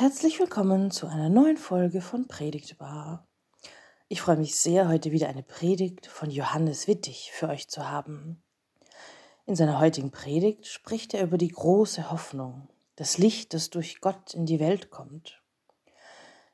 [0.00, 3.28] Herzlich willkommen zu einer neuen Folge von Predigtbar.
[4.08, 8.42] Ich freue mich sehr, heute wieder eine Predigt von Johannes Wittig für euch zu haben.
[9.44, 14.32] In seiner heutigen Predigt spricht er über die große Hoffnung, das Licht, das durch Gott
[14.32, 15.42] in die Welt kommt.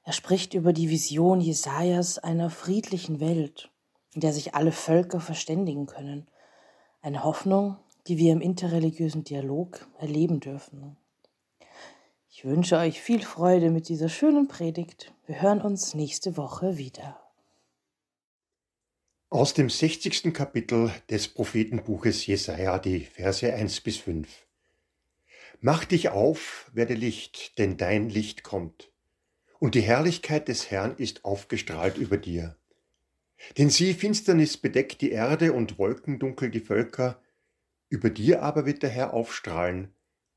[0.03, 3.71] Er spricht über die Vision Jesajas einer friedlichen Welt,
[4.13, 6.27] in der sich alle Völker verständigen können.
[7.01, 7.77] Eine Hoffnung,
[8.09, 10.97] die wir im interreligiösen Dialog erleben dürfen.
[12.39, 15.15] Ich wünsche euch viel Freude mit dieser schönen Predigt.
[15.25, 17.19] Wir hören uns nächste Woche wieder.
[19.31, 20.35] Aus dem 60.
[20.35, 24.29] Kapitel des Prophetenbuches Jesaja, die Verse 1 bis 5.
[25.63, 28.93] Mach dich auf, werde Licht, denn dein Licht kommt.
[29.59, 32.59] Und die Herrlichkeit des Herrn ist aufgestrahlt über dir.
[33.57, 37.19] Denn sieh, Finsternis bedeckt die Erde und Wolkendunkel die Völker.
[37.89, 39.96] Über dir aber wird der Herr aufstrahlen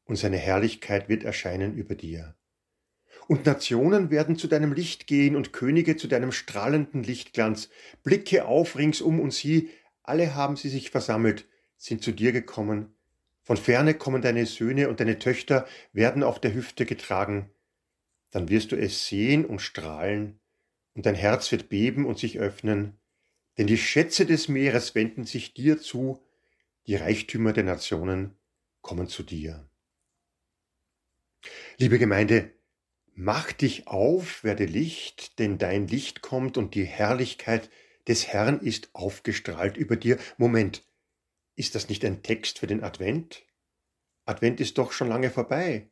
[0.09, 2.35] und seine Herrlichkeit wird erscheinen über dir.
[3.27, 7.69] Und Nationen werden zu deinem Licht gehen und Könige zu deinem strahlenden Lichtglanz.
[8.01, 9.69] Blicke auf ringsum und sieh,
[10.01, 12.95] alle haben sie sich versammelt, sind zu dir gekommen.
[13.43, 17.51] Von ferne kommen deine Söhne und deine Töchter werden auf der Hüfte getragen.
[18.31, 20.39] Dann wirst du es sehen und strahlen,
[20.95, 22.99] und dein Herz wird beben und sich öffnen,
[23.59, 26.25] denn die Schätze des Meeres wenden sich dir zu,
[26.87, 28.35] die Reichtümer der Nationen
[28.81, 29.68] kommen zu dir.
[31.77, 32.51] Liebe Gemeinde,
[33.13, 37.69] mach dich auf, werde Licht, denn dein Licht kommt und die Herrlichkeit
[38.07, 40.17] des Herrn ist aufgestrahlt über dir.
[40.37, 40.83] Moment,
[41.55, 43.43] ist das nicht ein Text für den Advent?
[44.25, 45.89] Advent ist doch schon lange vorbei.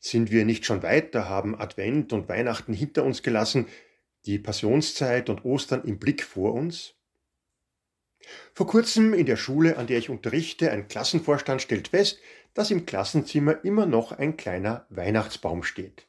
[0.00, 3.66] Sind wir nicht schon weiter, haben Advent und Weihnachten hinter uns gelassen,
[4.26, 6.94] die Passionszeit und Ostern im Blick vor uns?
[8.54, 12.18] Vor kurzem in der Schule, an der ich unterrichte, ein Klassenvorstand stellt fest,
[12.54, 16.06] dass im Klassenzimmer immer noch ein kleiner Weihnachtsbaum steht.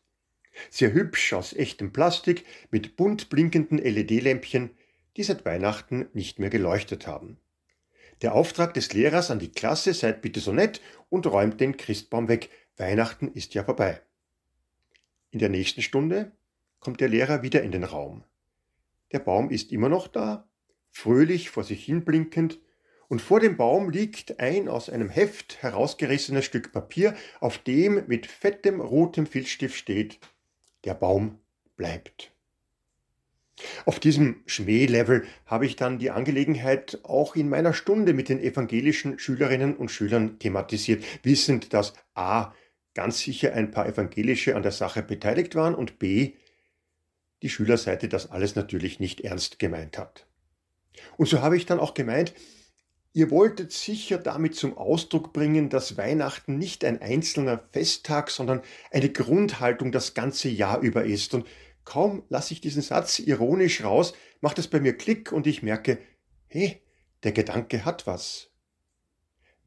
[0.70, 4.72] Sehr hübsch aus echtem Plastik mit bunt blinkenden LED-Lämpchen,
[5.18, 7.38] die seit Weihnachten nicht mehr geleuchtet haben.
[8.22, 12.28] Der Auftrag des Lehrers an die Klasse, seid bitte so nett und räumt den Christbaum
[12.28, 12.50] weg.
[12.78, 14.02] Weihnachten ist ja vorbei.
[15.32, 16.32] In der nächsten Stunde
[16.80, 18.24] kommt der Lehrer wieder in den Raum.
[19.12, 20.48] Der Baum ist immer noch da,
[20.92, 22.60] fröhlich vor sich hin blinkend
[23.08, 28.26] und vor dem Baum liegt ein aus einem Heft herausgerissenes Stück Papier, auf dem mit
[28.26, 30.20] fettem rotem Filzstift steht,
[30.86, 31.40] der Baum
[31.76, 32.32] bleibt.
[33.86, 39.20] Auf diesem Schmählevel habe ich dann die Angelegenheit auch in meiner Stunde mit den evangelischen
[39.20, 42.54] Schülerinnen und Schülern thematisiert, wissend, dass a.
[42.94, 46.34] ganz sicher ein paar Evangelische an der Sache beteiligt waren und b.
[47.42, 50.28] die Schülerseite das alles natürlich nicht ernst gemeint hat.
[51.18, 52.34] Und so habe ich dann auch gemeint,
[53.14, 59.10] Ihr wolltet sicher damit zum Ausdruck bringen, dass Weihnachten nicht ein einzelner Festtag, sondern eine
[59.10, 61.34] Grundhaltung das ganze Jahr über ist.
[61.34, 61.46] Und
[61.84, 65.98] kaum lasse ich diesen Satz ironisch raus, macht es bei mir Klick und ich merke,
[66.48, 66.82] hey,
[67.24, 68.50] der Gedanke hat was.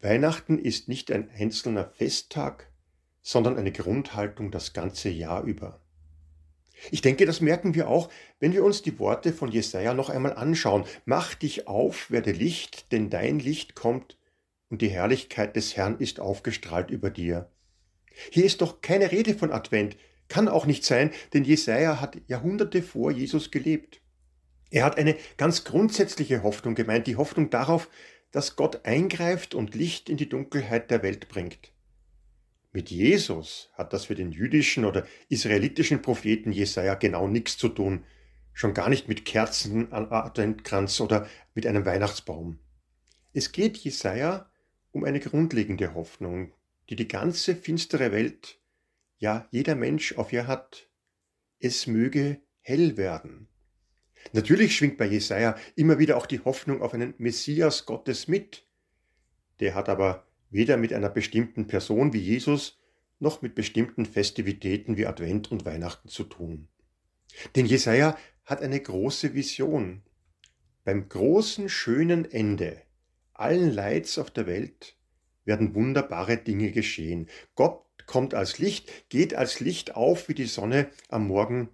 [0.00, 2.72] Weihnachten ist nicht ein einzelner Festtag,
[3.20, 5.83] sondern eine Grundhaltung das ganze Jahr über.
[6.90, 10.34] Ich denke, das merken wir auch, wenn wir uns die Worte von Jesaja noch einmal
[10.34, 10.84] anschauen.
[11.04, 14.18] Mach dich auf, werde Licht, denn dein Licht kommt
[14.70, 17.50] und die Herrlichkeit des Herrn ist aufgestrahlt über dir.
[18.30, 19.96] Hier ist doch keine Rede von Advent,
[20.28, 24.00] kann auch nicht sein, denn Jesaja hat Jahrhunderte vor Jesus gelebt.
[24.70, 27.88] Er hat eine ganz grundsätzliche Hoffnung gemeint, die Hoffnung darauf,
[28.30, 31.73] dass Gott eingreift und Licht in die Dunkelheit der Welt bringt.
[32.74, 38.04] Mit Jesus hat das für den jüdischen oder israelitischen Propheten Jesaja genau nichts zu tun,
[38.52, 42.58] schon gar nicht mit Kerzen an Adventkranz oder mit einem Weihnachtsbaum.
[43.32, 44.50] Es geht Jesaja
[44.90, 46.52] um eine grundlegende Hoffnung,
[46.90, 48.58] die die ganze finstere Welt,
[49.18, 50.88] ja jeder Mensch auf ihr hat.
[51.60, 53.46] Es möge hell werden.
[54.32, 58.66] Natürlich schwingt bei Jesaja immer wieder auch die Hoffnung auf einen Messias Gottes mit.
[59.60, 62.78] Der hat aber weder mit einer bestimmten Person wie Jesus
[63.18, 66.68] noch mit bestimmten Festivitäten wie Advent und Weihnachten zu tun.
[67.56, 70.02] Denn Jesaja hat eine große Vision.
[70.84, 72.80] Beim großen, schönen Ende
[73.32, 74.96] allen Leids auf der Welt
[75.44, 77.28] werden wunderbare Dinge geschehen.
[77.56, 81.68] Gott kommt als Licht, geht als Licht auf wie die Sonne am Morgen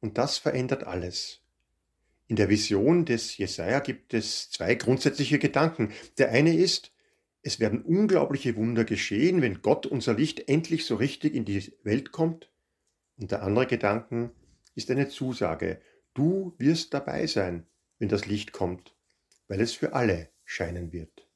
[0.00, 1.40] und das verändert alles.
[2.28, 5.92] In der Vision des Jesaja gibt es zwei grundsätzliche Gedanken.
[6.18, 6.92] Der eine ist,
[7.46, 12.10] es werden unglaubliche Wunder geschehen, wenn Gott, unser Licht, endlich so richtig in die Welt
[12.10, 12.50] kommt.
[13.18, 14.32] Und der andere Gedanken
[14.74, 15.80] ist eine Zusage.
[16.12, 17.64] Du wirst dabei sein,
[18.00, 18.96] wenn das Licht kommt,
[19.46, 21.28] weil es für alle scheinen wird.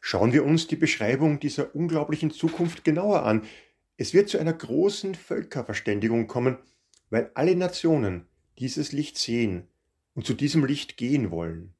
[0.00, 3.44] Schauen wir uns die Beschreibung dieser unglaublichen Zukunft genauer an.
[3.98, 6.56] Es wird zu einer großen Völkerverständigung kommen,
[7.10, 8.28] weil alle Nationen
[8.58, 9.68] dieses Licht sehen
[10.14, 11.74] und zu diesem Licht gehen wollen.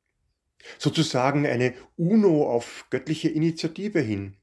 [0.79, 4.37] Sozusagen eine UNO auf göttliche Initiative hin.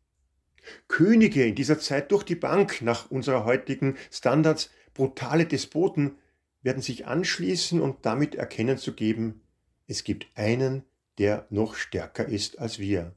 [0.87, 6.17] Könige in dieser Zeit durch die Bank nach unserer heutigen Standards, brutale Despoten,
[6.61, 9.41] werden sich anschließen und damit erkennen zu geben,
[9.87, 10.83] es gibt einen,
[11.17, 13.15] der noch stärker ist als wir.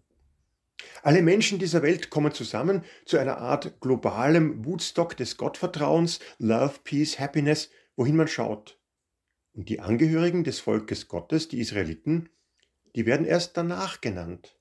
[1.02, 7.19] Alle Menschen dieser Welt kommen zusammen zu einer Art globalem Woodstock des Gottvertrauens, Love, Peace,
[7.19, 8.79] Happiness, wohin man schaut.
[9.52, 12.29] Und die Angehörigen des Volkes Gottes, die Israeliten,
[12.95, 14.57] die werden erst danach genannt.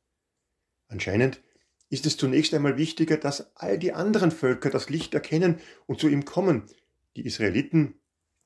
[0.87, 1.41] Anscheinend
[1.89, 6.07] ist es zunächst einmal wichtiger, dass all die anderen Völker das Licht erkennen und zu
[6.07, 6.63] ihm kommen.
[7.15, 7.95] Die Israeliten,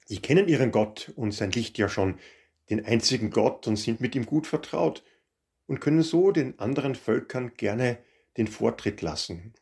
[0.09, 2.19] die kennen ihren Gott und sein Licht ja schon,
[2.69, 5.03] den einzigen Gott und sind mit ihm gut vertraut
[5.68, 7.97] und können so den anderen Völkern gerne
[8.38, 9.53] den Vortritt lassen.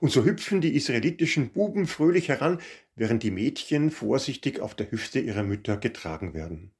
[0.00, 2.60] Und so hüpfen die israelitischen Buben fröhlich heran,
[2.94, 6.72] während die Mädchen vorsichtig auf der Hüfte ihrer Mütter getragen werden.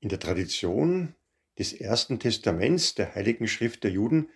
[0.00, 1.14] In der Tradition
[1.58, 4.28] des Ersten Testaments der Heiligen Schrift der Juden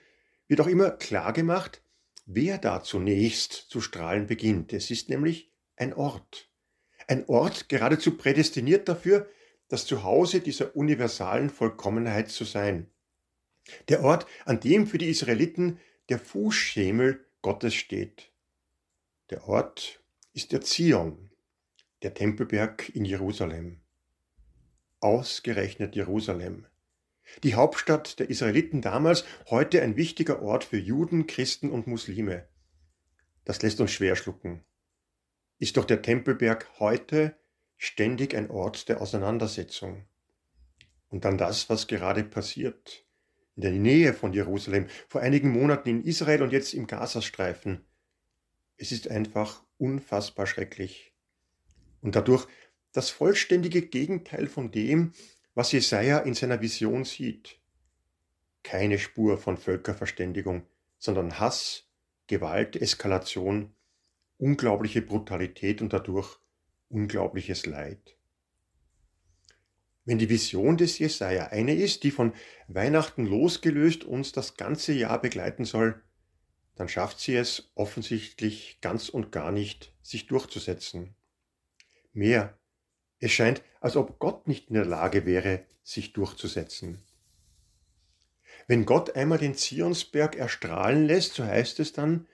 [0.49, 1.83] wird auch immer klar gemacht,
[2.27, 4.73] wer da zunächst zu strahlen beginnt.
[4.73, 6.51] Es ist nämlich ein Ort.
[7.07, 9.29] Ein Ort geradezu prädestiniert dafür,
[9.69, 12.91] das Zuhause dieser universalen Vollkommenheit zu sein.
[13.89, 15.79] Der Ort, an dem für die Israeliten
[16.09, 18.33] der Fußschemel Gottes steht.
[19.31, 21.31] Der Ort ist der Zion,
[22.03, 23.82] der Tempelberg in Jerusalem.
[25.03, 26.65] Ausgerechnet Jerusalem.
[27.43, 32.47] Die Hauptstadt der Israeliten damals, heute ein wichtiger Ort für Juden, Christen und Muslime.
[33.45, 34.63] Das lässt uns schwer schlucken.
[35.59, 37.37] Ist doch der Tempelberg heute
[37.77, 40.07] ständig ein Ort der Auseinandersetzung.
[41.09, 43.05] Und dann das, was gerade passiert,
[43.57, 47.85] in der Nähe von Jerusalem, vor einigen Monaten in Israel und jetzt im Gazastreifen.
[48.77, 51.13] Es ist einfach unfassbar schrecklich.
[52.03, 52.47] Und dadurch
[52.93, 55.13] das vollständige Gegenteil von dem,
[55.55, 57.59] was Jesaja in seiner Vision sieht.
[58.63, 60.67] Keine Spur von Völkerverständigung,
[60.99, 61.89] sondern Hass,
[62.27, 63.75] Gewalt, Eskalation,
[64.39, 66.39] unglaubliche Brutalität und dadurch
[66.89, 68.17] unglaubliches Leid.
[70.05, 72.33] Wenn die Vision des Jesaja eine ist, die von
[72.67, 76.03] Weihnachten losgelöst uns das ganze Jahr begleiten soll,
[76.75, 81.15] dann schafft sie es offensichtlich ganz und gar nicht, sich durchzusetzen.
[82.13, 82.59] Mehr,
[83.23, 86.99] es scheint, als ob Gott nicht in der Lage wäre, sich durchzusetzen.
[88.67, 92.27] Wenn Gott einmal den Zionsberg erstrahlen lässt, so heißt es dann,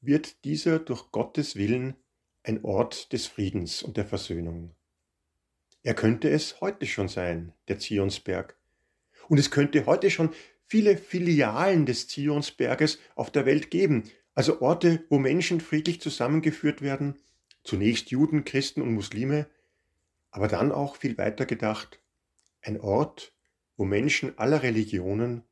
[0.00, 1.96] wird dieser durch Gottes Willen
[2.44, 4.74] ein Ort des Friedens und der Versöhnung.
[5.82, 8.56] Er könnte es heute schon sein, der Zionsberg.
[9.28, 10.30] Und es könnte heute schon
[10.64, 14.04] viele Filialen des Zionsberges auf der Welt geben,
[14.34, 17.16] also Orte, wo Menschen friedlich zusammengeführt werden,
[17.64, 19.46] zunächst Juden, Christen und Muslime,
[20.30, 22.00] aber dann auch viel weiter gedacht,
[22.62, 23.32] ein Ort,
[23.76, 25.42] wo Menschen aller Religionen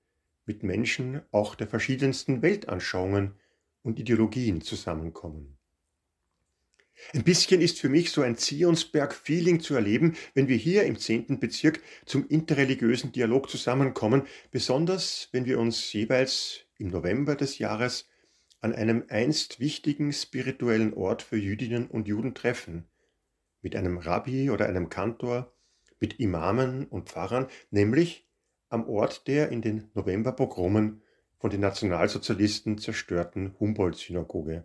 [0.44, 3.34] mit Menschen auch der verschiedensten Weltanschauungen
[3.82, 5.58] und Ideologien zusammenkommen.
[7.14, 11.38] Ein bisschen ist für mich so ein Zionsberg-Feeling zu erleben, wenn wir hier im 10.
[11.38, 18.08] Bezirk zum interreligiösen Dialog zusammenkommen, besonders wenn wir uns jeweils im November des Jahres
[18.60, 22.88] an einem einst wichtigen spirituellen Ort für Jüdinnen und Juden treffen,
[23.68, 25.52] mit einem Rabbi oder einem Kantor,
[26.00, 28.26] mit Imamen und Pfarrern, nämlich
[28.70, 31.02] am Ort der in den Novemberpogromen
[31.36, 34.64] von den Nationalsozialisten zerstörten Humboldt-Synagoge.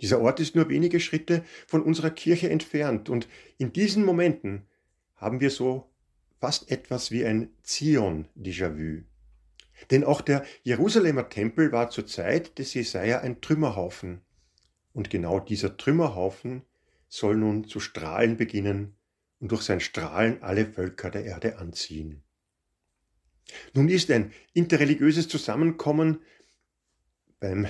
[0.00, 4.66] Dieser Ort ist nur wenige Schritte von unserer Kirche entfernt und in diesen Momenten
[5.14, 5.88] haben wir so
[6.40, 9.04] fast etwas wie ein Zion-Déjà-vu.
[9.92, 14.20] Denn auch der Jerusalemer Tempel war zur Zeit des Jesaja ein Trümmerhaufen.
[14.92, 16.62] Und genau dieser Trümmerhaufen
[17.10, 18.96] soll nun zu strahlen beginnen
[19.40, 22.22] und durch sein Strahlen alle Völker der Erde anziehen.
[23.74, 26.22] Nun ist ein interreligiöses Zusammenkommen
[27.40, 27.66] beim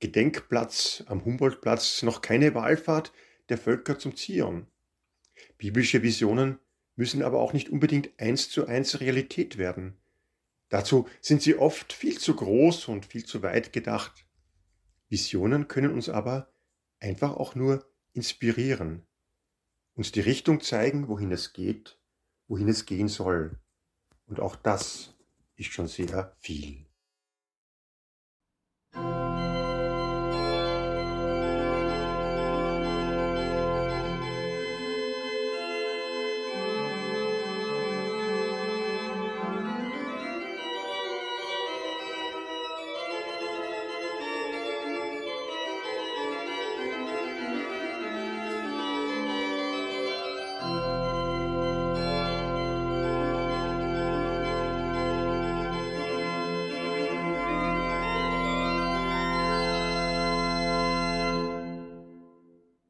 [0.00, 3.12] Gedenkplatz am Humboldtplatz noch keine Wallfahrt
[3.48, 4.66] der Völker zum Zion.
[5.56, 6.58] Biblische Visionen
[6.96, 9.96] müssen aber auch nicht unbedingt eins zu eins Realität werden.
[10.68, 14.26] Dazu sind sie oft viel zu groß und viel zu weit gedacht.
[15.08, 16.52] Visionen können uns aber
[16.98, 19.06] einfach auch nur inspirieren,
[19.94, 21.98] uns die Richtung zeigen, wohin es geht,
[22.48, 23.58] wohin es gehen soll.
[24.26, 25.14] Und auch das
[25.56, 26.89] ist schon sehr viel.